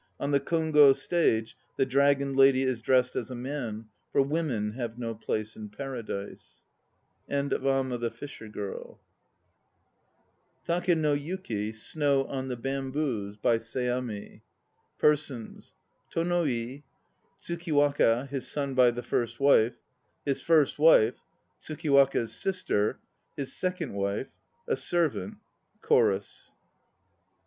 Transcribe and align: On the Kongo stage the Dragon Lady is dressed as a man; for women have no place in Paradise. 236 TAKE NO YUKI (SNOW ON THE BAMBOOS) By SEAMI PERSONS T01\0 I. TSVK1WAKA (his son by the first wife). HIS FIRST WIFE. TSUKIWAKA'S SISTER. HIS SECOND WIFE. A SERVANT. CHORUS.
On 0.19 0.31
the 0.31 0.39
Kongo 0.39 0.93
stage 0.93 1.55
the 1.77 1.85
Dragon 1.85 2.33
Lady 2.35 2.63
is 2.63 2.81
dressed 2.81 3.15
as 3.15 3.29
a 3.29 3.35
man; 3.35 3.85
for 4.11 4.23
women 4.23 4.71
have 4.71 4.97
no 4.97 5.13
place 5.13 5.55
in 5.55 5.69
Paradise. 5.69 6.63
236 7.29 8.39
TAKE 10.65 10.97
NO 10.97 11.13
YUKI 11.13 11.71
(SNOW 11.75 12.23
ON 12.25 12.47
THE 12.47 12.57
BAMBOOS) 12.57 13.37
By 13.37 13.59
SEAMI 13.59 14.41
PERSONS 14.97 15.75
T01\0 16.11 16.81
I. 16.81 16.83
TSVK1WAKA 17.39 18.27
(his 18.29 18.47
son 18.47 18.73
by 18.73 18.89
the 18.89 19.03
first 19.03 19.39
wife). 19.39 19.77
HIS 20.25 20.41
FIRST 20.41 20.79
WIFE. 20.79 21.23
TSUKIWAKA'S 21.59 22.33
SISTER. 22.33 22.99
HIS 23.37 23.53
SECOND 23.53 23.93
WIFE. 23.93 24.31
A 24.67 24.75
SERVANT. 24.75 25.37
CHORUS. 25.83 26.49